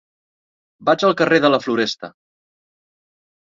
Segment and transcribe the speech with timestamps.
[0.89, 2.11] Vaig al carrer de la Floresta.